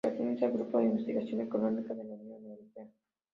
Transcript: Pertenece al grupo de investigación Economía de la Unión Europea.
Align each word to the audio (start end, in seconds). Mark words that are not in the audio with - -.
Pertenece 0.03 0.45
al 0.45 0.53
grupo 0.53 0.79
de 0.79 0.85
investigación 0.85 1.41
Economía 1.41 1.83
de 1.83 1.93
la 1.93 2.01
Unión 2.13 2.43
Europea. 2.43 2.87